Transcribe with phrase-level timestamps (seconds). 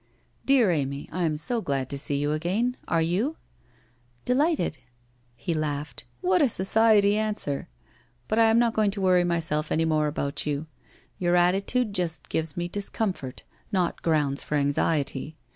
[0.47, 2.75] 'Dear Amy, I am so glad to see you again.
[2.87, 3.37] Are you?''
[4.25, 4.79] Delighted/
[5.35, 7.69] He laughed.' What a society answer!
[8.27, 10.65] But I am not going to worry myself any more about you.
[11.19, 15.37] Your atti tude just gives me discomfort, not grounds for anxiety.